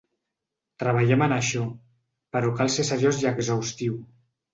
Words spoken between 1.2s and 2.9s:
en això, però cal ser